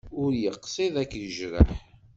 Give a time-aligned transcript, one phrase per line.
[0.21, 1.69] Ur yeqsid ad k-yejreḥ.